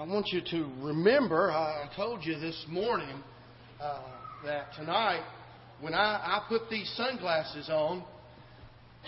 [0.00, 3.20] I want you to remember, I told you this morning
[3.82, 4.00] uh,
[4.44, 5.24] that tonight,
[5.80, 8.04] when I, I put these sunglasses on,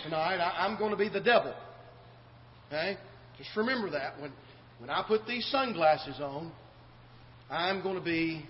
[0.03, 1.53] tonight, I, I'm going to be the devil.
[2.67, 2.97] Okay?
[3.37, 4.19] Just remember that.
[4.19, 4.33] When,
[4.79, 6.51] when I put these sunglasses on,
[7.49, 8.45] I'm going to be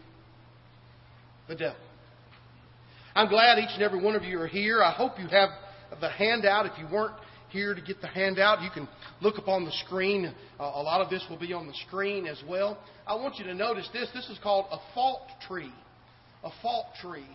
[1.48, 1.78] the devil.
[3.14, 4.82] I'm glad each and every one of you are here.
[4.82, 5.50] I hope you have
[6.00, 6.66] the handout.
[6.66, 7.14] If you weren't
[7.52, 8.88] here to get the handout, you can
[9.22, 10.34] look up on the screen.
[10.60, 12.78] Uh, a lot of this will be on the screen as well.
[13.06, 14.10] I want you to notice this.
[14.14, 15.72] This is called a fault tree.
[16.44, 17.28] A fault tree.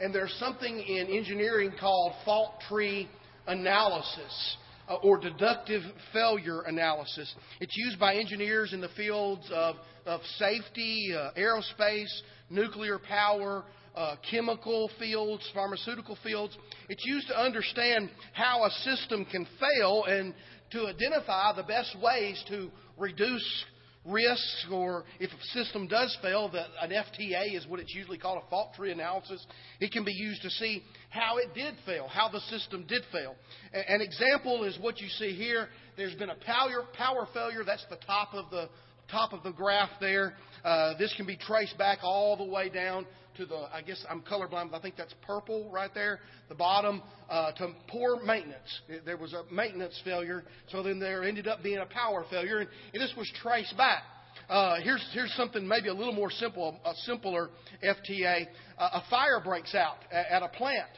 [0.00, 3.08] And there's something in engineering called fault tree
[3.46, 4.56] analysis
[4.88, 7.34] uh, or deductive failure analysis.
[7.60, 12.10] It's used by engineers in the fields of, of safety, uh, aerospace,
[12.50, 13.64] nuclear power,
[13.94, 16.56] uh, chemical fields, pharmaceutical fields.
[16.88, 20.34] It's used to understand how a system can fail and
[20.72, 23.64] to identify the best ways to reduce
[24.04, 28.42] risks, or if a system does fail, that an FTA is what it's usually called,
[28.44, 29.44] a fault tree analysis.
[29.80, 33.34] It can be used to see how it did fail, how the system did fail.
[33.72, 35.68] An example is what you see here.
[35.96, 37.62] There's been a power, power failure.
[37.64, 38.68] That's the top of the
[39.10, 40.34] top of the graph there.
[40.64, 44.22] Uh, this can be traced back all the way down to the, I guess I'm
[44.22, 48.80] colorblind, but I think that's purple right there, the bottom, uh, to poor maintenance.
[49.04, 52.68] There was a maintenance failure, so then there ended up being a power failure, and,
[52.92, 54.02] and this was traced back.
[54.48, 57.50] Uh, here's, here's something maybe a little more simple, a simpler
[57.82, 58.46] FTA.
[58.76, 60.88] Uh, a fire breaks out at, at a plant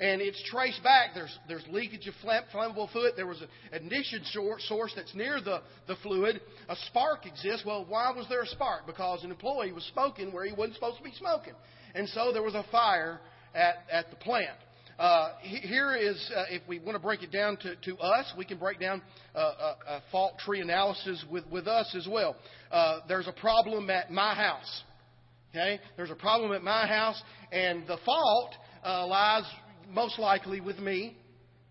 [0.00, 1.10] and it's traced back.
[1.14, 3.14] There's, there's leakage of flammable fluid.
[3.16, 4.22] There was an ignition
[4.60, 6.40] source that's near the, the fluid.
[6.68, 7.64] A spark exists.
[7.66, 8.86] Well, why was there a spark?
[8.86, 11.54] Because an employee was smoking where he wasn't supposed to be smoking.
[11.94, 13.20] And so there was a fire
[13.54, 14.56] at, at the plant.
[14.98, 18.44] Uh, here is, uh, if we want to break it down to, to us, we
[18.44, 19.00] can break down
[19.34, 22.34] uh, a, a, fault tree analysis with, with us as well.
[22.72, 24.82] Uh, there's a problem at my house.
[25.50, 25.78] Okay?
[25.96, 27.20] There's a problem at my house,
[27.52, 28.54] and the fault
[28.84, 29.44] uh, lies
[29.88, 31.16] most likely with me.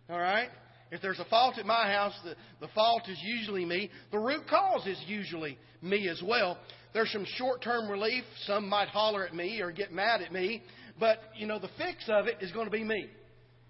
[0.09, 0.49] All right?
[0.91, 2.35] If there's a fault at my house, the,
[2.65, 3.89] the fault is usually me.
[4.11, 6.57] The root cause is usually me as well.
[6.93, 8.23] There's some short term relief.
[8.45, 10.63] Some might holler at me or get mad at me.
[10.99, 13.09] But, you know, the fix of it is going to be me.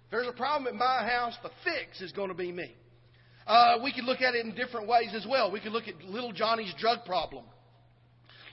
[0.04, 2.74] If there's a problem at my house, the fix is going to be me.
[3.46, 5.50] Uh, we could look at it in different ways as well.
[5.50, 7.44] We could look at little Johnny's drug problem.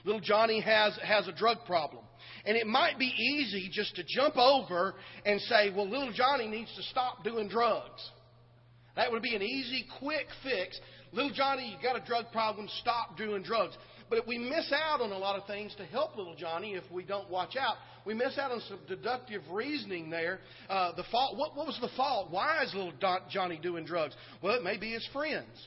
[0.04, 2.04] Little Johnny has, has a drug problem.
[2.44, 4.94] And it might be easy just to jump over
[5.24, 8.10] and say, well, little Johnny needs to stop doing drugs.
[8.96, 10.80] That would be an easy, quick fix.
[11.12, 13.76] Little Johnny, you've got a drug problem, stop doing drugs.
[14.08, 17.04] But we miss out on a lot of things to help little Johnny if we
[17.04, 17.76] don't watch out.
[18.04, 20.38] We miss out on some deductive reasoning there.
[20.70, 21.36] Uh, the fault.
[21.36, 22.30] What, what was the fault?
[22.30, 22.92] Why is little
[23.28, 24.14] Johnny doing drugs?
[24.42, 25.66] Well, it may be his friends.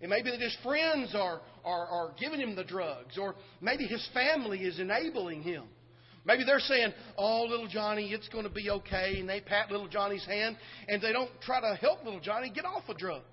[0.00, 3.84] It may be that his friends are, are, are giving him the drugs, or maybe
[3.84, 5.64] his family is enabling him.
[6.24, 9.16] Maybe they're saying, Oh, little Johnny, it's going to be okay.
[9.18, 10.56] And they pat little Johnny's hand
[10.88, 13.24] and they don't try to help little Johnny get off of drugs.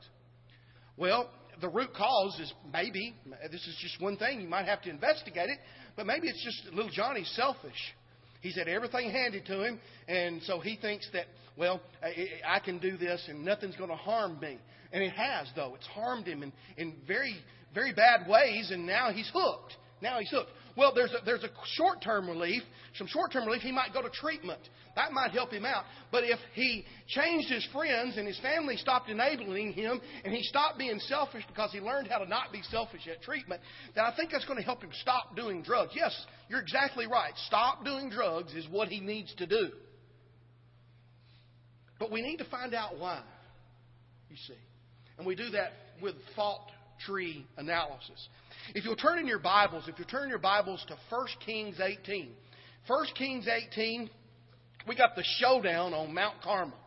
[0.98, 1.30] Well,
[1.62, 3.16] the root cause is maybe,
[3.52, 5.60] this is just one thing, you might have to investigate it,
[5.96, 7.96] but maybe it's just little Johnny's selfish.
[8.42, 11.26] He's had everything handed to him, and so he thinks that,
[11.58, 11.80] well,
[12.48, 14.58] I can do this and nothing's going to harm me.
[14.92, 15.76] And it has, though.
[15.76, 17.36] It's harmed him in, in very,
[17.74, 19.76] very bad ways, and now he's hooked.
[20.02, 20.50] Now he's hooked.
[20.76, 22.64] Well, there's a, there's a short term relief,
[22.96, 23.62] some short term relief.
[23.62, 24.62] He might go to treatment.
[24.96, 25.84] That might help him out.
[26.12, 30.78] But if he changed his friends and his family stopped enabling him and he stopped
[30.78, 33.62] being selfish because he learned how to not be selfish at treatment,
[33.96, 35.92] then I think that's going to help him stop doing drugs.
[35.96, 36.14] Yes,
[36.50, 37.34] you're exactly right.
[37.48, 39.70] Stop doing drugs is what he needs to do.
[42.00, 43.22] But we need to find out why,
[44.30, 44.60] you see.
[45.18, 46.72] And we do that with fault
[47.06, 48.28] tree analysis.
[48.74, 52.30] If you'll turn in your Bibles, if you'll turn your Bibles to 1 Kings 18.
[52.88, 54.10] 1 Kings 18,
[54.88, 56.78] we got the showdown on Mount Carmel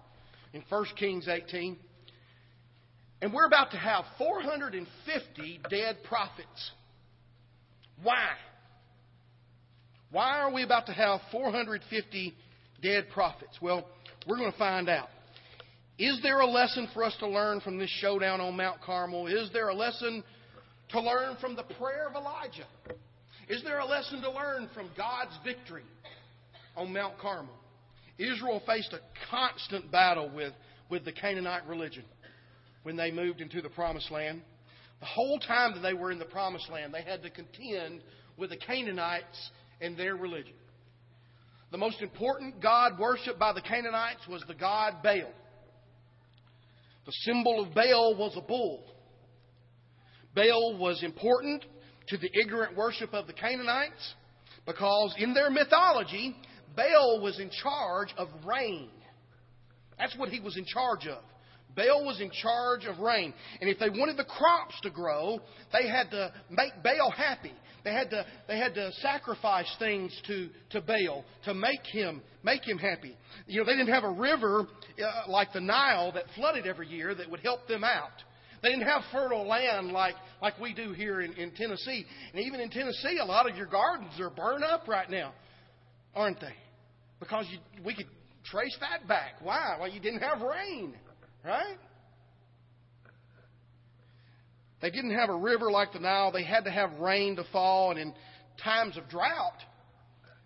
[0.54, 1.76] in 1 Kings 18.
[3.20, 6.70] And we're about to have 450 dead prophets.
[8.02, 8.30] Why?
[10.10, 12.34] Why are we about to have 450
[12.82, 13.58] dead prophets?
[13.60, 13.86] Well,
[14.26, 15.08] we're going to find out.
[15.98, 19.26] Is there a lesson for us to learn from this showdown on Mount Carmel?
[19.26, 20.24] Is there a lesson
[20.90, 22.66] to learn from the prayer of Elijah?
[23.48, 25.84] Is there a lesson to learn from God's victory
[26.76, 27.54] on Mount Carmel?
[28.18, 29.00] Israel faced a
[29.30, 30.52] constant battle with,
[30.88, 32.04] with the Canaanite religion
[32.84, 34.42] when they moved into the Promised Land.
[35.00, 38.02] The whole time that they were in the Promised Land, they had to contend
[38.36, 40.54] with the Canaanites and their religion.
[41.70, 45.32] The most important god worshipped by the Canaanites was the god Baal.
[47.04, 48.84] The symbol of Baal was a bull.
[50.34, 51.64] Baal was important.
[52.08, 54.14] to the ignorant worship of the Canaanites
[54.66, 56.36] because in their mythology,
[56.76, 58.90] Baal was in charge of rain.
[59.98, 61.22] That's what he was in charge of.
[61.76, 63.32] Baal was in charge of rain.
[63.60, 65.40] And if they wanted the crops to grow,
[65.72, 67.52] they had to make Baal happy.
[67.84, 72.66] They had to, they had to sacrifice things to, to Baal to make him, make
[72.66, 73.16] him happy.
[73.46, 74.66] You know, they didn't have a river
[75.02, 78.22] uh, like the Nile that flooded every year that would help them out.
[78.64, 82.06] They didn't have fertile land like, like we do here in, in Tennessee.
[82.32, 85.34] And even in Tennessee, a lot of your gardens are burned up right now,
[86.14, 86.54] aren't they?
[87.20, 88.06] Because you, we could
[88.42, 89.34] trace that back.
[89.42, 89.76] Why?
[89.78, 90.94] Well, you didn't have rain,
[91.44, 91.76] right?
[94.80, 96.32] They didn't have a river like the Nile.
[96.32, 97.90] They had to have rain to fall.
[97.90, 98.14] And in
[98.62, 99.60] times of drought,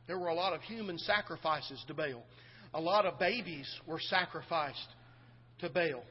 [0.09, 2.25] there were a lot of human sacrifices to Baal.
[2.75, 4.88] A lot of babies were sacrificed
[5.61, 6.03] to Baal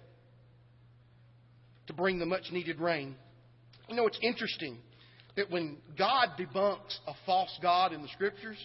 [1.87, 3.15] to bring the much needed rain.
[3.89, 4.77] You know, it's interesting
[5.35, 8.57] that when God debunks a false God in the Scriptures,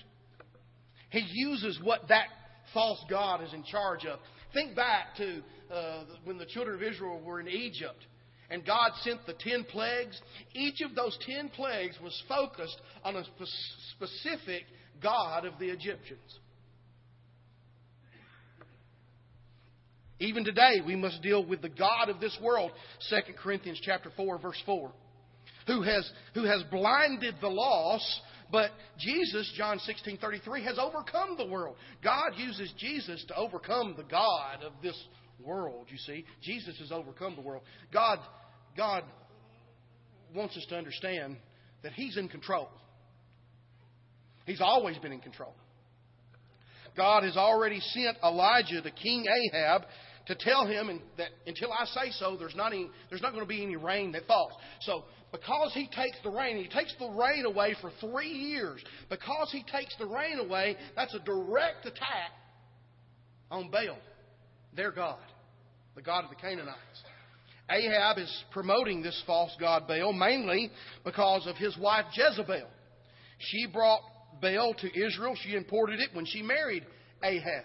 [1.10, 2.26] He uses what that
[2.74, 4.18] false God is in charge of.
[4.52, 5.42] Think back to
[5.72, 8.04] uh, when the children of Israel were in Egypt
[8.52, 10.20] and God sent the ten plagues.
[10.52, 13.24] Each of those ten plagues was focused on a
[13.96, 14.64] specific
[15.02, 16.38] God of the Egyptians.
[20.22, 22.70] Even today, we must deal with the God of this world,
[23.10, 24.92] 2 Corinthians chapter 4, verse 4,
[25.66, 28.20] who has, who has blinded the lost,
[28.52, 28.70] but
[29.00, 31.74] Jesus, John 16, 33, has overcome the world.
[32.04, 34.96] God uses Jesus to overcome the God of this
[35.44, 36.24] world, you see.
[36.40, 37.64] Jesus has overcome the world.
[37.92, 38.20] God,
[38.76, 39.02] God
[40.32, 41.36] wants us to understand
[41.82, 42.68] that He's in control.
[44.46, 45.54] He's always been in control.
[46.96, 49.82] God has already sent Elijah to King Ahab
[50.26, 53.48] to tell him that until I say so, there's not, any, there's not going to
[53.48, 54.52] be any rain that falls.
[54.80, 58.82] So, because he takes the rain, he takes the rain away for three years.
[59.08, 62.30] Because he takes the rain away, that's a direct attack
[63.50, 63.98] on Baal,
[64.76, 65.18] their God,
[65.96, 66.76] the God of the Canaanites.
[67.70, 70.70] Ahab is promoting this false god Baal mainly
[71.04, 72.68] because of his wife Jezebel.
[73.38, 74.00] She brought
[74.40, 75.34] Baal to Israel.
[75.42, 76.84] She imported it when she married
[77.22, 77.64] Ahab.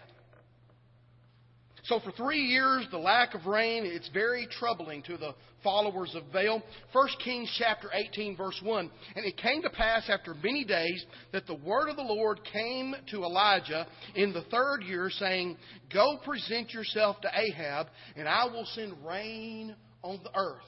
[1.88, 6.34] So for three years, the lack of rain, it's very troubling to the followers of
[6.34, 6.62] Baal.
[6.92, 8.92] 1 Kings chapter 18 verse 1.
[9.16, 12.94] And it came to pass after many days that the word of the Lord came
[13.12, 15.56] to Elijah in the third year saying,
[15.94, 17.88] Go present yourself to Ahab
[18.18, 19.74] and I will send rain
[20.04, 20.68] on the earth.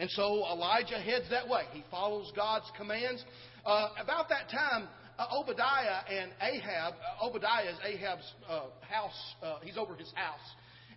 [0.00, 1.62] And so Elijah heads that way.
[1.72, 3.24] He follows God's commands.
[3.64, 4.88] Uh, about that time,
[5.20, 10.38] uh, Obadiah and Ahab, uh, Obadiah is Ahab's uh, house, uh, he's over his house.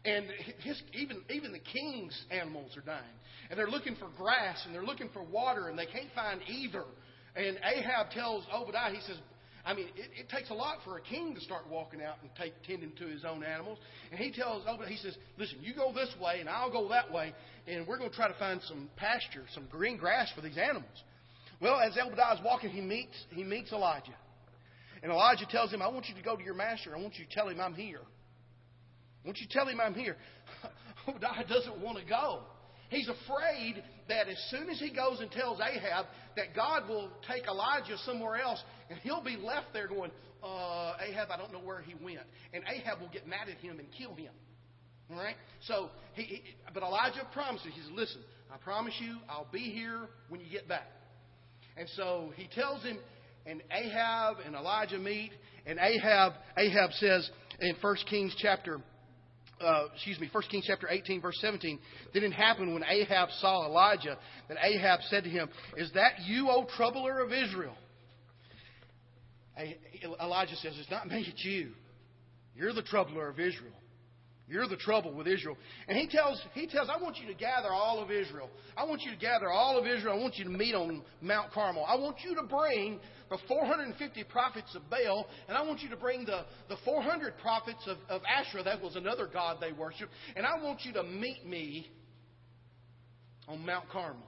[0.06, 0.28] And
[0.60, 3.04] his, even, even the king's animals are dying.
[3.50, 6.84] And they're looking for grass and they're looking for water and they can't find either.
[7.36, 9.18] And Ahab tells Obadiah, he says,
[9.66, 12.30] I mean, it, it takes a lot for a king to start walking out and
[12.36, 13.78] take, tending to his own animals.
[14.12, 17.12] And he tells Obadiah, he says, listen, you go this way and I'll go that
[17.12, 17.34] way.
[17.66, 21.04] And we're going to try to find some pasture, some green grass for these animals.
[21.64, 24.14] Well, as Obadiah is walking, he meets, he meets Elijah.
[25.02, 26.94] And Elijah tells him, I want you to go to your master.
[26.94, 28.02] I want you to tell him I'm here.
[29.24, 30.18] I want you to tell him I'm here.
[31.08, 32.42] Obadiah doesn't want to go.
[32.90, 37.46] He's afraid that as soon as he goes and tells Ahab that God will take
[37.48, 40.12] Elijah somewhere else, and he'll be left there going,
[40.44, 42.20] uh, Ahab, I don't know where he went.
[42.54, 44.34] And Ahab will get mad at him and kill him.
[45.10, 45.36] All right?
[45.66, 48.22] So, he, he, but Elijah promises, he says, listen,
[48.54, 50.88] I promise you, I'll be here when you get back.
[51.78, 52.98] And so he tells him,
[53.46, 55.32] and Ahab and Elijah meet,
[55.66, 58.80] and Ahab Ahab says in 1 Kings chapter
[59.62, 61.80] uh, excuse me, 1 Kings chapter 18, verse 17,
[62.14, 64.18] didn't happen when Ahab saw Elijah,
[64.50, 67.76] that Ahab said to him, Is that you, O troubler of Israel?
[70.22, 71.72] Elijah says, It's not me, it's you.
[72.56, 73.74] You're the troubler of Israel.
[74.54, 75.58] You're the trouble with Israel.
[75.88, 78.52] And he tells, he tells, I want you to gather all of Israel.
[78.78, 80.16] I want you to gather all of Israel.
[80.16, 81.84] I want you to meet on Mount Carmel.
[81.90, 83.00] I want you to bring
[83.32, 87.84] the 450 prophets of Baal, and I want you to bring the, the 400 prophets
[87.88, 88.62] of, of Asherah.
[88.62, 90.12] That was another god they worshiped.
[90.36, 91.92] And I want you to meet me
[93.48, 94.28] on Mount Carmel.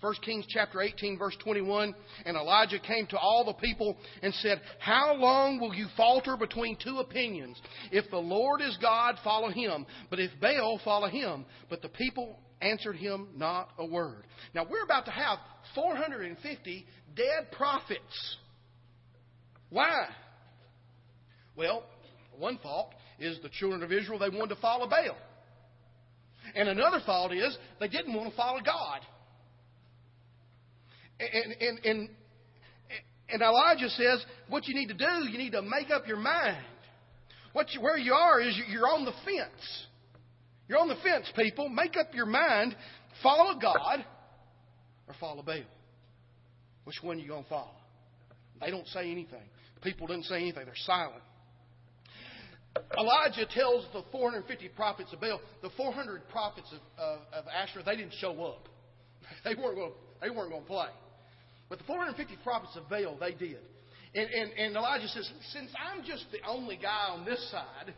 [0.00, 4.60] 1 Kings chapter 18 verse 21, and Elijah came to all the people and said,
[4.78, 7.60] How long will you falter between two opinions?
[7.92, 9.84] If the Lord is God, follow him.
[10.08, 11.44] But if Baal, follow him.
[11.68, 14.24] But the people answered him not a word.
[14.54, 15.38] Now we're about to have
[15.74, 18.36] 450 dead prophets.
[19.68, 20.06] Why?
[21.56, 21.84] Well,
[22.38, 25.16] one fault is the children of Israel, they wanted to follow Baal.
[26.54, 29.00] And another fault is they didn't want to follow God.
[31.20, 32.08] And, and, and,
[33.28, 36.64] and Elijah says, what you need to do, you need to make up your mind.
[37.52, 39.86] What you, where you are is you're on the fence.
[40.68, 41.68] You're on the fence, people.
[41.68, 42.76] Make up your mind.
[43.22, 44.04] Follow God
[45.08, 45.62] or follow Baal.
[46.84, 47.74] Which one are you going to follow?
[48.60, 49.42] They don't say anything.
[49.82, 50.64] People didn't say anything.
[50.64, 51.22] They're silent.
[52.96, 57.96] Elijah tells the 450 prophets of Baal, the 400 prophets of, of, of Asherah, they
[57.96, 58.68] didn't show up.
[59.44, 59.92] They weren't going.
[60.20, 60.88] They weren't going to play.
[61.70, 63.62] But the 450 prophets of Baal, they did.
[64.12, 67.94] And, and, and Elijah says, since I'm just the only guy on this side,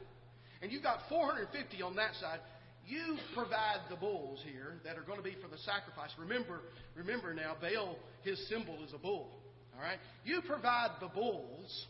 [0.60, 2.38] and you've got 450 on that side,
[2.86, 6.10] you provide the bulls here that are going to be for the sacrifice.
[6.18, 6.60] Remember,
[6.94, 9.40] remember now, Baal, his symbol is a bull.
[9.74, 9.98] All right?
[10.24, 11.86] You provide the bulls,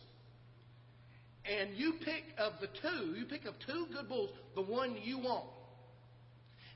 [1.44, 5.18] and you pick of the two, you pick of two good bulls, the one you
[5.18, 5.46] want.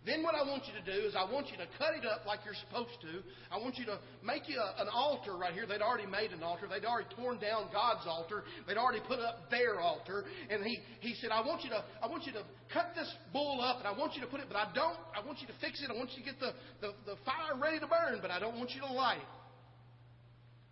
[0.07, 2.23] Then what I want you to do is I want you to cut it up
[2.31, 3.27] like you're supposed to.
[3.51, 5.67] I want you to make you a, an altar right here.
[5.67, 6.71] They'd already made an altar.
[6.71, 8.47] They'd already torn down God's altar.
[8.71, 10.23] They'd already put up their altar.
[10.49, 13.59] And he, he said, I want you to I want you to cut this bull
[13.61, 15.57] up and I want you to put it, but I don't I want you to
[15.61, 15.91] fix it.
[15.91, 18.57] I want you to get the, the, the fire ready to burn, but I don't
[18.57, 19.33] want you to light it.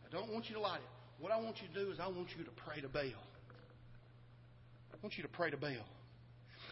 [0.06, 0.90] I don't want you to light it.
[1.18, 3.18] What I want you to do is I want you to pray to Baal.
[4.94, 5.90] I want you to pray to Baal.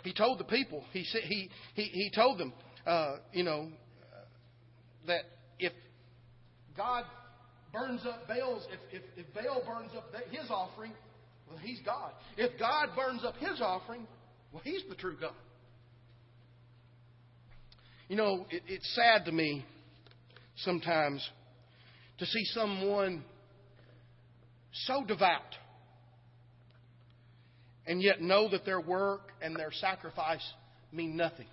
[0.02, 2.52] He told the people, he, he, he, he told them,
[2.86, 3.68] uh, you know,
[5.06, 5.22] that
[5.58, 5.72] if
[6.76, 7.04] God
[7.72, 10.92] burns up Baal's, if, if, if Baal burns up his offering,
[11.48, 12.12] well, he's God.
[12.36, 14.06] If God burns up his offering,
[14.52, 15.34] well, he's the true God.
[18.08, 19.64] You know, it, it's sad to me
[20.56, 21.26] sometimes
[22.18, 23.24] to see someone
[24.72, 25.40] so devout
[27.86, 30.46] and yet know that their work and their sacrifice
[30.92, 31.46] mean nothing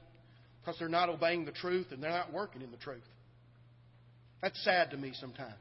[0.62, 3.04] because they're not obeying the truth and they're not working in the truth.
[4.42, 5.54] That's sad to me sometimes.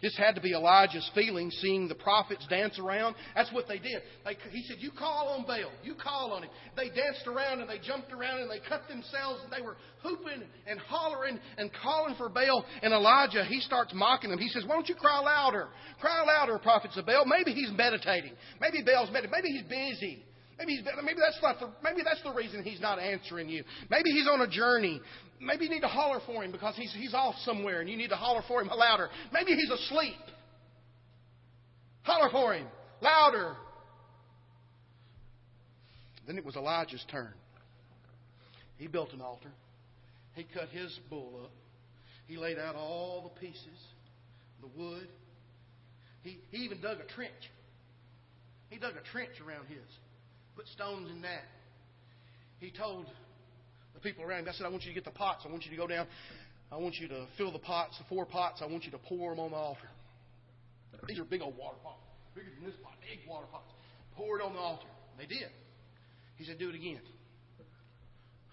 [0.00, 3.16] This had to be Elijah's feeling, seeing the prophets dance around.
[3.34, 4.00] That's what they did.
[4.24, 5.72] They, he said, You call on Baal.
[5.82, 6.50] You call on him.
[6.76, 10.44] They danced around and they jumped around and they cut themselves and they were hooping
[10.68, 12.64] and hollering and calling for Baal.
[12.80, 14.38] And Elijah, he starts mocking them.
[14.38, 15.66] He says, Why don't you cry louder?
[16.00, 17.24] Cry louder, prophets of Baal.
[17.26, 18.34] Maybe he's meditating.
[18.60, 19.32] Maybe Baal's meditating.
[19.32, 20.24] Maybe he's busy.
[20.58, 23.62] Maybe, he's, maybe that's not the, maybe that's the reason he's not answering you.
[23.90, 25.00] Maybe he's on a journey.
[25.40, 28.08] Maybe you need to holler for him because he's, he's off somewhere and you need
[28.08, 29.08] to holler for him louder.
[29.32, 30.16] Maybe he's asleep.
[32.02, 32.66] Holler for him
[33.00, 33.54] louder.
[36.26, 37.32] Then it was Elijah's turn.
[38.76, 39.50] He built an altar.
[40.34, 41.52] He cut his bull up.
[42.26, 43.78] He laid out all the pieces,
[44.60, 45.08] the wood.
[46.22, 47.32] He, he even dug a trench.
[48.70, 49.78] He dug a trench around his
[50.58, 51.46] put stones in that.
[52.58, 53.06] He told
[53.94, 55.44] the people around him, I said, I want you to get the pots.
[55.46, 56.08] I want you to go down.
[56.72, 58.60] I want you to fill the pots, the four pots.
[58.60, 59.88] I want you to pour them on the altar.
[61.06, 62.02] These are big old water pots.
[62.34, 62.94] Bigger than this pot.
[63.00, 63.70] Big water pots.
[64.16, 64.88] Pour it on the altar.
[65.16, 65.46] They did.
[66.34, 67.00] He said, do it again.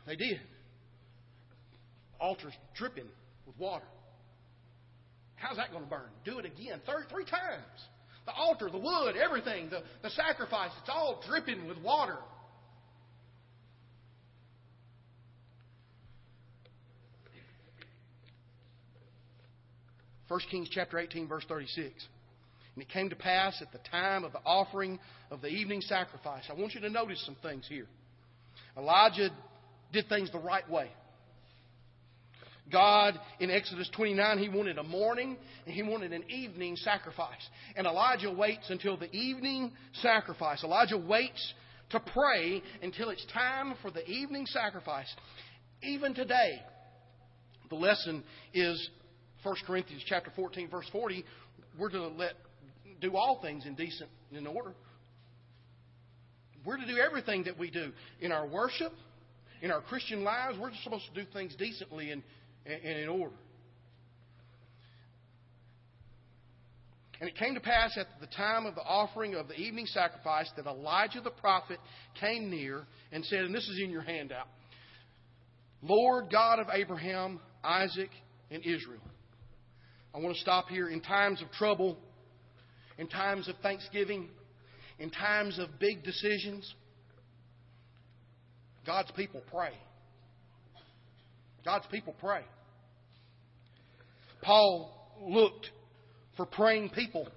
[0.05, 0.39] They did.
[2.19, 3.09] Altar's dripping
[3.47, 3.85] with water.
[5.37, 6.09] How's that going to burn?
[6.23, 6.81] Do it again.
[6.85, 7.65] Third, three times.
[8.25, 12.17] The altar, the wood, everything, the, the sacrifice, it's all dripping with water.
[20.27, 21.93] First Kings chapter 18, verse 36.
[22.75, 24.99] And it came to pass at the time of the offering
[25.31, 26.43] of the evening sacrifice.
[26.49, 27.85] I want you to notice some things here.
[28.77, 29.29] Elijah
[29.93, 30.89] did things the right way.
[32.71, 37.47] God, in Exodus 29, he wanted a morning and he wanted an evening sacrifice.
[37.75, 40.63] And Elijah waits until the evening sacrifice.
[40.63, 41.53] Elijah waits
[41.91, 45.13] to pray until it's time for the evening sacrifice.
[45.83, 46.61] Even today,
[47.69, 48.89] the lesson is
[49.43, 51.23] 1 Corinthians chapter 14, verse 40.
[51.79, 52.33] We're to let
[52.99, 54.73] do all things in decent in order.
[56.65, 58.91] We're to do everything that we do in our worship,
[59.61, 60.57] in our Christian lives.
[60.59, 62.23] We're just supposed to do things decently and
[62.65, 63.35] and in order.
[67.19, 70.49] And it came to pass at the time of the offering of the evening sacrifice
[70.57, 71.79] that Elijah the prophet
[72.19, 74.47] came near and said, and this is in your handout
[75.81, 78.09] Lord God of Abraham, Isaac,
[78.49, 79.01] and Israel.
[80.13, 80.89] I want to stop here.
[80.89, 81.97] In times of trouble,
[82.97, 84.29] in times of thanksgiving,
[84.97, 86.73] in times of big decisions,
[88.85, 89.73] God's people pray.
[91.65, 92.41] God's people pray.
[94.43, 95.71] Paul looked
[96.37, 97.27] for praying people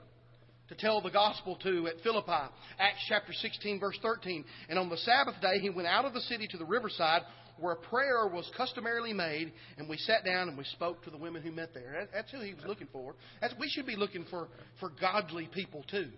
[0.69, 4.45] to tell the gospel to at Philippi, Acts chapter 16, verse 13.
[4.69, 7.23] And on the Sabbath day, he went out of the city to the riverside
[7.59, 11.43] where prayer was customarily made, and we sat down and we spoke to the women
[11.43, 12.07] who met there.
[12.13, 13.15] That's who he was looking for.
[13.41, 16.11] That's, we should be looking for, for godly people too.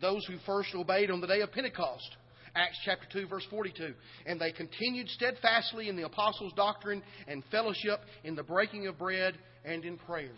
[0.00, 2.16] Those who first obeyed on the day of Pentecost.
[2.54, 3.94] Acts chapter 2, verse 42.
[4.26, 9.34] And they continued steadfastly in the apostles' doctrine and fellowship, in the breaking of bread,
[9.64, 10.30] and in prayers.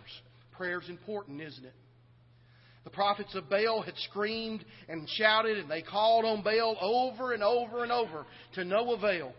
[0.53, 1.75] Prayer's important, isn't it?
[2.85, 7.43] The prophets of Baal had screamed and shouted, and they called on Baal over and
[7.43, 9.33] over and over to no avail.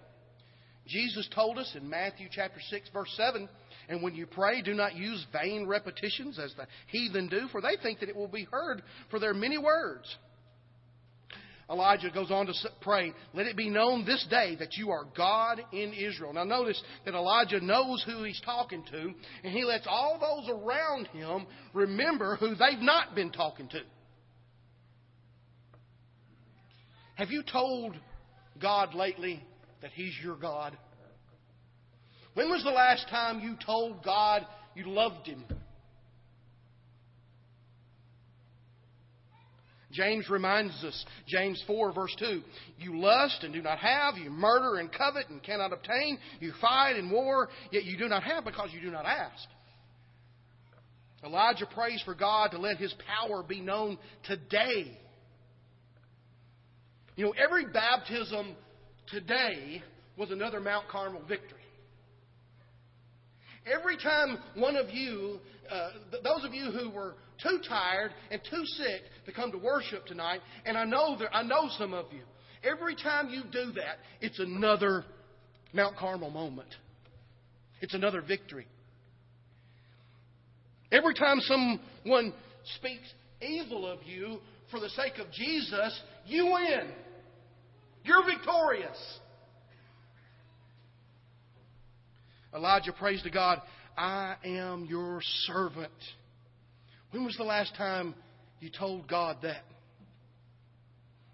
[0.88, 3.48] Jesus told us in Matthew chapter 6, verse 7,
[3.90, 7.78] and when you pray, do not use vain repetitions as the heathen do, for they
[7.82, 10.14] think that it will be heard for their many words.
[11.70, 15.62] Elijah goes on to pray, Let it be known this day that you are God
[15.72, 16.34] in Israel.
[16.34, 21.08] Now, notice that Elijah knows who he's talking to, and he lets all those around
[21.08, 23.82] him remember who they've not been talking to.
[27.16, 27.96] Have you told
[28.62, 29.44] God lately
[29.82, 30.78] that He's your God?
[32.34, 35.44] When was the last time you told God you loved Him?
[39.94, 42.42] James reminds us, James 4, verse 2,
[42.80, 46.96] you lust and do not have, you murder and covet and cannot obtain, you fight
[46.96, 49.48] and war, yet you do not have because you do not ask.
[51.24, 54.98] Elijah prays for God to let his power be known today.
[57.16, 58.56] You know, every baptism
[59.10, 59.82] today
[60.18, 61.60] was another Mount Carmel victory.
[63.66, 65.40] Every time one of you,
[65.72, 65.90] uh,
[66.24, 70.42] those of you who were too tired and too sick to come to worship tonight,
[70.66, 72.22] and I know that I know some of you.
[72.64, 75.06] Every time you do that, it's another
[75.74, 76.70] Mount Carmel moment.
[77.82, 78.68] It's another victory.
[80.92, 82.34] Every time someone
[82.78, 84.40] speaks evil of you
[84.72, 86.92] for the sake of Jesus, you win.
[88.04, 88.98] You're victorious.
[92.56, 93.62] Elijah prays to God,
[93.98, 95.92] I am your servant.
[97.12, 98.16] When was the last time
[98.60, 99.64] you told God that?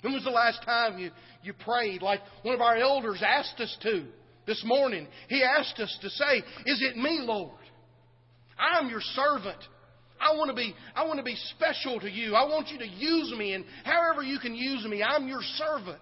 [0.01, 1.11] When was the last time you,
[1.43, 4.05] you prayed like one of our elders asked us to
[4.45, 5.07] this morning?
[5.27, 7.51] He asked us to say, Is it me, Lord?
[8.57, 9.59] I am your servant.
[10.19, 12.35] I want to be I want to be special to you.
[12.35, 16.01] I want you to use me and however you can use me, I'm your servant.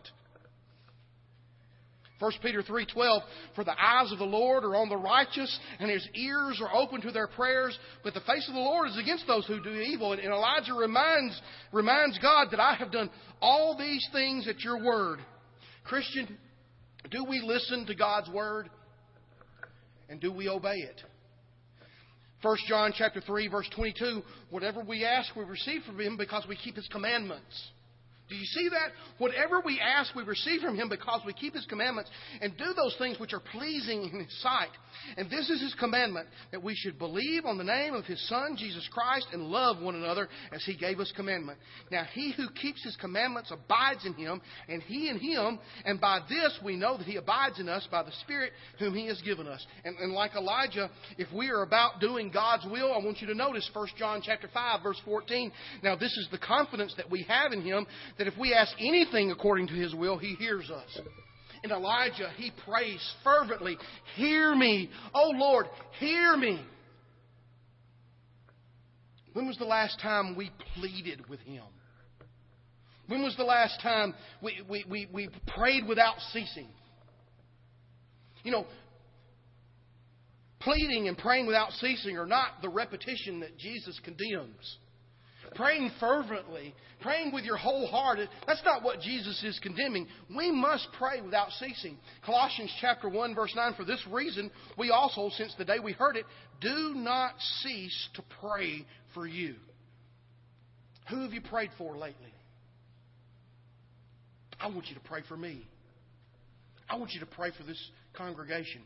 [2.19, 3.21] 1 Peter 3:12
[3.55, 7.01] For the eyes of the Lord are on the righteous and his ears are open
[7.01, 10.13] to their prayers but the face of the Lord is against those who do evil
[10.13, 11.39] and Elijah reminds
[11.71, 15.19] reminds God that I have done all these things at your word.
[15.83, 16.37] Christian,
[17.11, 18.69] do we listen to God's word
[20.09, 21.01] and do we obey it?
[22.41, 26.55] 1 John chapter 3 verse 22 whatever we ask we receive from him because we
[26.55, 27.71] keep his commandments.
[28.29, 28.91] Do you see that?
[29.19, 32.09] Whatever we ask, we receive from Him because we keep His commandments
[32.41, 34.69] and do those things which are pleasing in His sight.
[35.15, 38.55] And this is His commandment that we should believe on the name of His Son,
[38.57, 41.57] Jesus Christ, and love one another as He gave us commandment.
[41.89, 45.59] Now, He who keeps His commandments abides in Him, and He in Him.
[45.85, 49.07] And by this we know that He abides in us by the Spirit whom He
[49.07, 49.65] has given us.
[49.85, 53.35] And, and like Elijah, if we are about doing God's will, I want you to
[53.35, 55.51] notice 1 John chapter 5, verse 14.
[55.81, 57.87] Now, this is the confidence that we have in Him
[58.17, 60.99] that if we ask anything according to his will, he hears us.
[61.63, 63.77] And Elijah, he prays fervently,
[64.15, 65.65] Hear me, O Lord,
[65.99, 66.63] hear me.
[69.33, 71.63] When was the last time we pleaded with him?
[73.07, 76.67] When was the last time we, we, we, we prayed without ceasing?
[78.43, 78.65] You know,
[80.59, 84.77] pleading and praying without ceasing are not the repetition that Jesus condemns
[85.57, 88.19] praying fervently, praying with your whole heart.
[88.45, 90.07] That's not what Jesus is condemning.
[90.35, 91.97] We must pray without ceasing.
[92.25, 96.15] Colossians chapter 1 verse 9, for this reason, we also, since the day we heard
[96.15, 96.25] it,
[96.61, 99.55] do not cease to pray for you.
[101.09, 102.33] Who have you prayed for lately?
[104.59, 105.67] I want you to pray for me.
[106.89, 107.81] I want you to pray for this
[108.17, 108.81] congregation.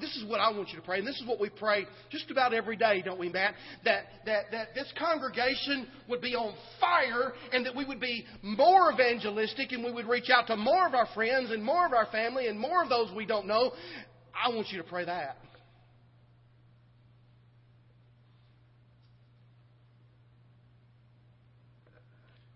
[0.00, 2.30] this is what I want you to pray, and this is what we pray just
[2.30, 3.54] about every day, don't we, Matt?
[3.84, 8.92] That, that, that this congregation would be on fire and that we would be more
[8.92, 12.06] evangelistic and we would reach out to more of our friends and more of our
[12.06, 13.72] family and more of those we don't know.
[14.34, 15.36] I want you to pray that.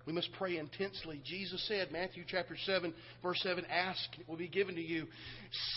[0.08, 1.20] We must pray intensely.
[1.22, 5.06] Jesus said, Matthew chapter 7, verse 7, ask, and it will be given to you.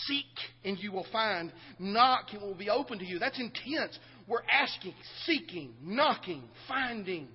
[0.06, 0.24] Seek,
[0.64, 1.52] and you will find.
[1.78, 3.18] Knock, and it will be open to you.
[3.18, 3.98] That's intense.
[4.26, 4.94] we're asking,
[5.26, 7.28] seeking, knocking, finding.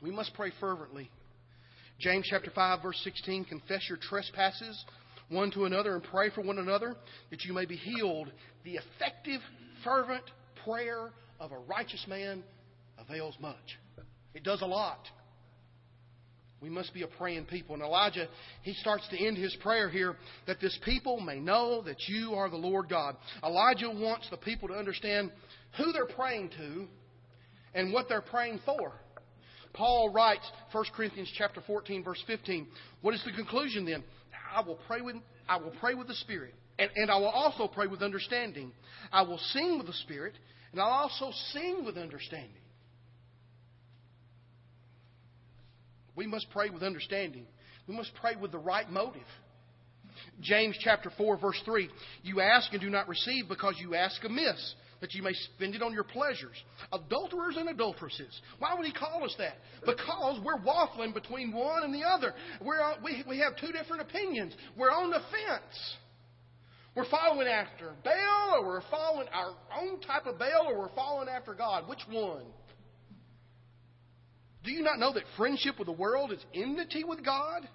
[0.00, 1.10] We must pray fervently.
[1.98, 4.84] James chapter 5 verse 16, confess your trespasses
[5.30, 6.94] one to another and pray for one another
[7.30, 8.30] that you may be healed.
[8.62, 9.40] The effective,
[9.82, 10.24] fervent
[10.64, 12.44] prayer of a righteous man
[13.00, 13.78] avails much.
[14.34, 15.00] It does a lot.
[16.60, 17.74] We must be a praying people.
[17.74, 18.28] And Elijah,
[18.62, 20.16] he starts to end his prayer here
[20.46, 23.16] that this people may know that you are the Lord God.
[23.42, 25.30] Elijah wants the people to understand
[25.78, 26.86] who they're praying to
[27.74, 28.92] and what they're praying for.
[29.72, 32.66] Paul writes, 1 Corinthians chapter 14, verse 15.
[33.02, 34.02] What is the conclusion then?
[34.54, 35.16] I will pray with,
[35.48, 38.72] I will pray with the Spirit, and, and I will also pray with understanding.
[39.12, 40.34] I will sing with the Spirit,
[40.72, 42.50] and I'll also sing with understanding.
[46.20, 47.46] We must pray with understanding.
[47.86, 49.22] We must pray with the right motive.
[50.42, 51.88] James chapter 4 verse 3,
[52.22, 55.82] you ask and do not receive because you ask amiss, that you may spend it
[55.82, 56.62] on your pleasures.
[56.92, 58.38] Adulterers and adulteresses.
[58.58, 59.54] Why would he call us that?
[59.86, 62.34] Because we're waffling between one and the other.
[62.60, 64.52] We're, we, we have two different opinions.
[64.76, 65.94] We're on the fence.
[66.94, 71.30] We're following after Baal, or we're following our own type of Baal, or we're following
[71.30, 71.88] after God.
[71.88, 72.44] Which one?
[74.64, 77.68] Do you not know that friendship with the world is enmity with God?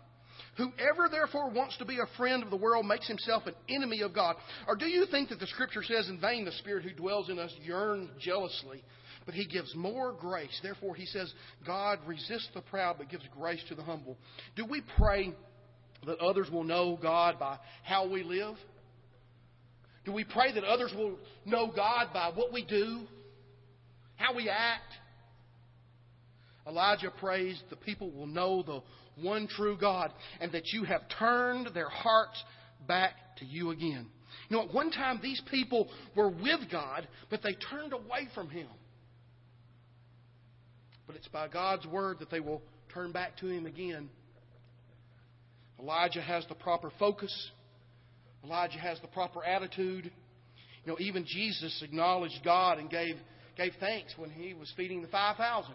[0.57, 4.13] Whoever therefore wants to be a friend of the world makes himself an enemy of
[4.13, 4.35] God.
[4.67, 7.39] Or do you think that the scripture says in vain the spirit who dwells in
[7.39, 8.83] us yearns jealously,
[9.25, 10.57] but he gives more grace.
[10.63, 11.33] Therefore he says
[11.65, 14.17] God resists the proud but gives grace to the humble.
[14.55, 15.33] Do we pray
[16.05, 18.55] that others will know God by how we live?
[20.05, 23.01] Do we pray that others will know God by what we do,
[24.15, 24.93] how we act?
[26.67, 28.81] Elijah prays the people will know the
[29.21, 32.43] one true God and that you have turned their hearts
[32.87, 34.07] back to you again.
[34.49, 38.49] You know, at one time these people were with God, but they turned away from
[38.49, 38.67] Him.
[41.07, 42.61] But it's by God's word that they will
[42.93, 44.09] turn back to Him again.
[45.79, 47.51] Elijah has the proper focus.
[48.43, 50.11] Elijah has the proper attitude.
[50.83, 53.15] You know, even Jesus acknowledged God and gave,
[53.57, 55.73] gave thanks when he was feeding the 5,000.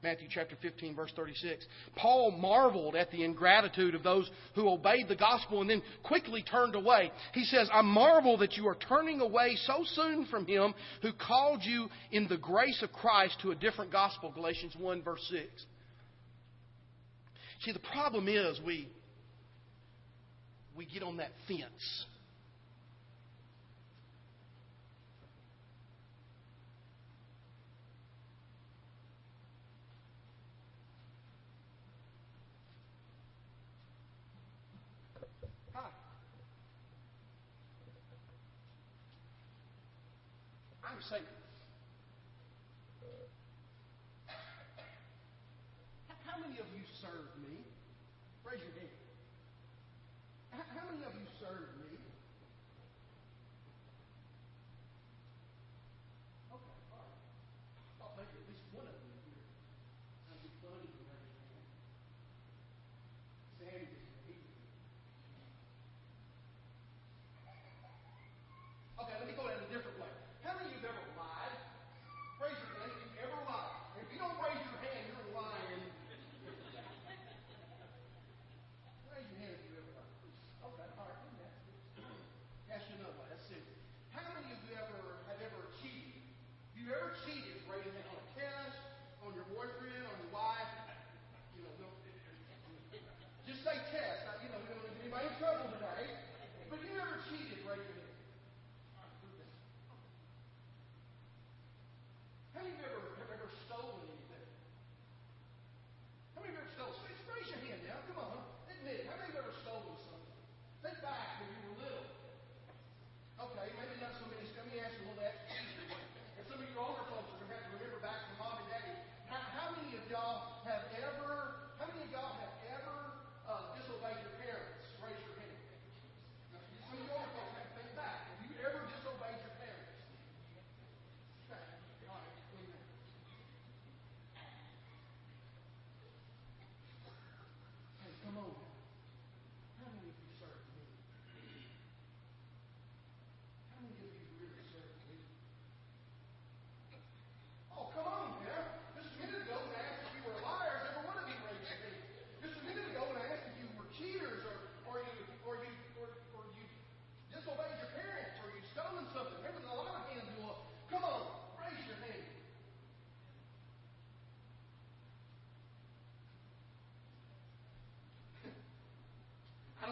[0.00, 1.66] Matthew chapter 15, verse 36.
[1.96, 6.76] Paul marveled at the ingratitude of those who obeyed the gospel and then quickly turned
[6.76, 7.10] away.
[7.34, 11.62] He says, I marvel that you are turning away so soon from him who called
[11.64, 14.30] you in the grace of Christ to a different gospel.
[14.32, 15.66] Galatians 1, verse 6.
[17.62, 18.88] See, the problem is we,
[20.76, 22.06] we get on that fence.
[40.97, 41.24] I'm Satan.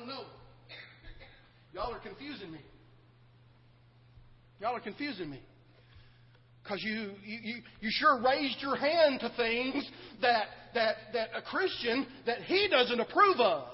[0.07, 0.25] Don't know.
[1.75, 2.61] Y'all are confusing me.
[4.61, 5.41] Y'all are confusing me.
[6.63, 9.89] Because you, you, you, you sure raised your hand to things
[10.23, 13.69] that, that, that a Christian that he doesn't approve of.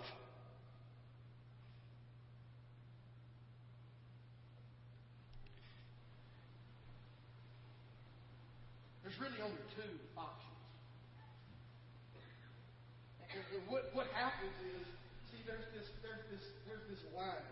[9.04, 10.40] There's really only two options.
[13.30, 14.86] And, and what, what happens is,
[15.30, 17.46] see, there's this, there's this, there's this line.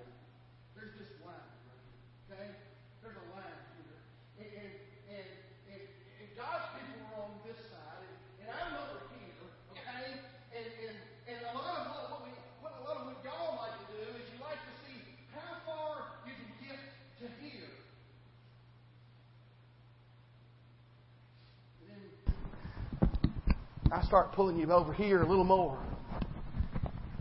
[0.76, 1.52] There's this line,
[2.24, 2.48] okay?
[3.04, 4.00] There's a line here.
[4.40, 4.72] And, and,
[5.12, 5.28] and,
[5.76, 9.44] and, and God's people are on this side, and, and I'm over here,
[9.76, 10.24] okay?
[10.56, 10.96] And, and,
[11.28, 12.32] and a lot of what, what, we,
[12.64, 15.04] what a lot of what y'all like to do is you like to see
[15.36, 16.80] how far you can get
[17.20, 17.68] to here.
[21.84, 22.08] And then
[23.92, 25.78] I start pulling you over here a little more,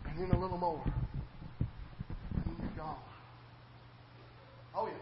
[0.07, 2.99] and then a little more, and then you're gone.
[4.75, 4.93] Oh yeah,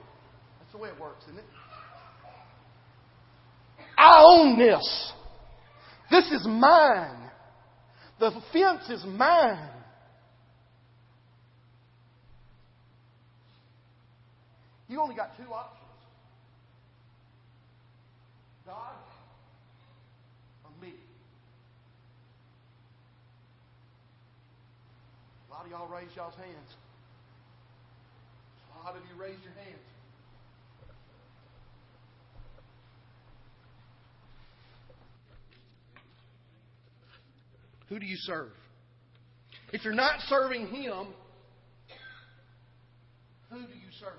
[0.60, 1.45] that's the way it works, isn't it?
[3.97, 5.13] I own this.
[6.10, 7.30] This is mine.
[8.19, 9.69] The fence is mine.
[14.88, 15.77] You only got two options
[18.65, 18.95] God
[20.65, 20.93] or me.
[25.97, 26.75] Raised y'all's hands.
[28.71, 29.81] A lot of you raised your hands.
[37.89, 38.51] Who do you serve?
[39.73, 41.07] If you're not serving Him,
[43.49, 44.12] who do you serve?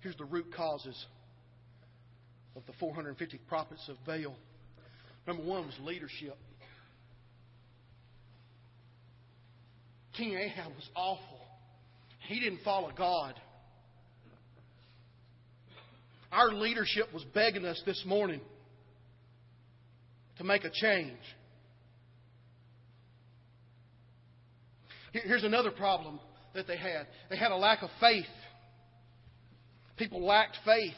[0.00, 1.06] Here's the root causes
[2.58, 4.34] of the 450 prophets of Baal.
[5.26, 6.36] Number one was leadership.
[10.16, 11.38] King Ahab was awful.
[12.26, 13.34] He didn't follow God.
[16.32, 18.40] Our leadership was begging us this morning
[20.38, 21.16] to make a change.
[25.12, 26.18] Here's another problem
[26.54, 28.26] that they had they had a lack of faith.
[29.96, 30.94] People lacked faith.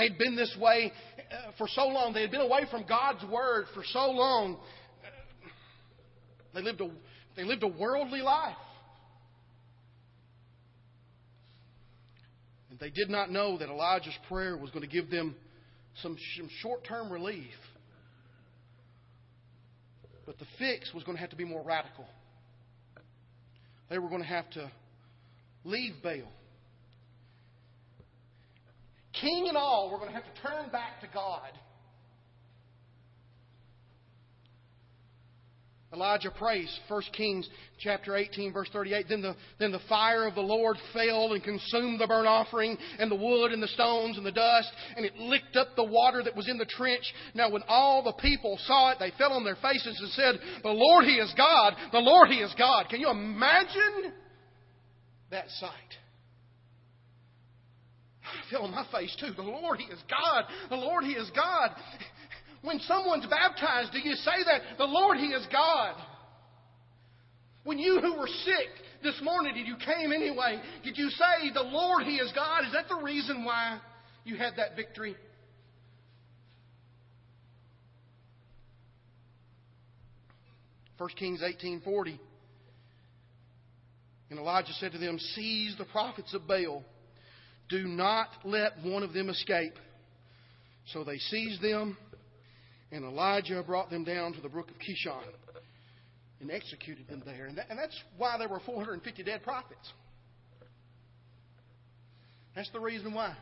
[0.00, 0.92] They'd been this way
[1.30, 2.14] uh, for so long.
[2.14, 4.56] They had been away from God's Word for so long.
[6.54, 6.88] They lived a,
[7.36, 8.56] they lived a worldly life.
[12.70, 15.36] And they did not know that Elijah's prayer was going to give them
[16.02, 17.52] some, some short term relief.
[20.24, 22.06] But the fix was going to have to be more radical.
[23.90, 24.70] They were going to have to
[25.64, 26.32] leave Baal
[29.20, 31.50] king and all, we're going to have to turn back to God.
[35.92, 37.48] Elijah prays, 1 Kings
[37.80, 39.06] chapter 18, verse 38.
[39.08, 43.10] Then the, then the fire of the Lord fell and consumed the burnt offering and
[43.10, 46.36] the wood and the stones and the dust, and it licked up the water that
[46.36, 47.02] was in the trench.
[47.34, 50.70] Now when all the people saw it, they fell on their faces and said, The
[50.70, 52.88] Lord He is God, the Lord He is God.
[52.88, 54.12] Can you imagine
[55.32, 55.72] that sight?
[58.30, 59.32] I fell on my face too.
[59.34, 60.44] The Lord, He is God.
[60.68, 61.70] The Lord, He is God.
[62.62, 64.78] When someone's baptized, do you say that?
[64.78, 65.94] The Lord, He is God.
[67.64, 68.68] When you who were sick
[69.02, 70.60] this morning, did you came anyway?
[70.84, 72.64] Did you say, The Lord, He is God?
[72.66, 73.78] Is that the reason why
[74.24, 75.16] you had that victory?
[80.98, 82.20] First Kings eighteen forty.
[84.28, 86.84] And Elijah said to them, Seize the prophets of Baal
[87.70, 89.74] do not let one of them escape.
[90.92, 91.96] So they seized them,
[92.90, 95.22] and Elijah brought them down to the brook of Kishon
[96.40, 97.46] and executed them there.
[97.46, 99.92] And, that, and that's why there were 450 dead prophets.
[102.54, 103.36] That's the reason why.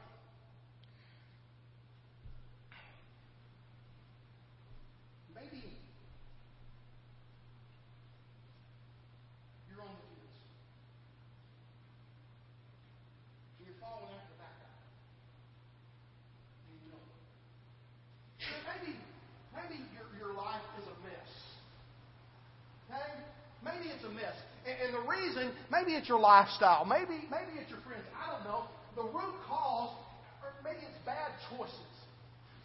[25.71, 28.05] maybe it's your lifestyle, maybe, maybe it's your friends.
[28.15, 28.67] I don't know.
[28.97, 29.95] The root cause,
[30.43, 31.93] or maybe it's bad choices.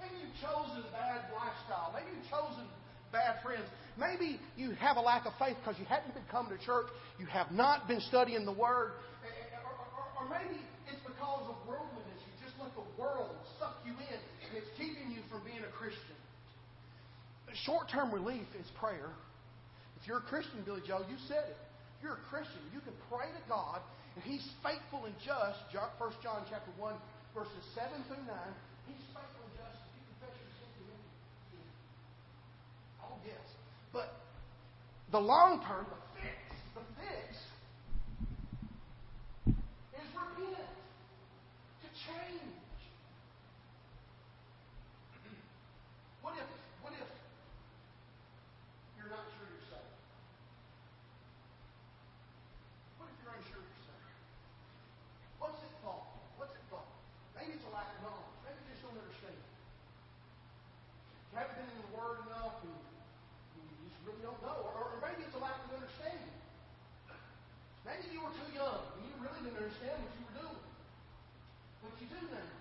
[0.02, 1.94] Maybe you've chosen bad lifestyle.
[1.94, 2.66] Maybe you've chosen
[3.14, 3.64] bad friends.
[3.96, 6.90] Maybe you have a lack of faith because you haven't been coming to church.
[7.22, 8.98] You have not been studying the Word.
[8.98, 10.60] Or, or, or maybe
[10.90, 12.20] it's because of worldliness.
[12.26, 15.72] You just let the world suck you in, and it's keeping you from being a
[15.78, 16.18] Christian.
[17.66, 19.14] Short term relief is prayer.
[20.02, 21.58] If you're a Christian, Billy Joe, you said it
[22.04, 23.80] you're a Christian, you can pray to God,
[24.16, 25.64] and He's faithful and just.
[25.72, 25.80] 1
[26.20, 26.94] John chapter 1,
[27.32, 28.28] verses 7 through 9.
[28.92, 29.80] He's faithful and just.
[29.96, 31.00] You confess your sins to Him.
[33.08, 33.48] Oh, yes.
[33.96, 34.20] But
[35.16, 36.36] the long term, the fix,
[36.76, 37.40] the fix
[39.96, 42.43] is repent, to change.
[64.04, 64.60] really don't know.
[64.68, 66.32] Or, or maybe it's a lack of understanding.
[67.88, 70.64] Maybe you were too young and you really didn't understand what you were doing.
[71.84, 72.52] But you do now.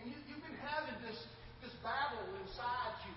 [0.00, 1.24] And you, you've been having this,
[1.64, 3.15] this battle inside you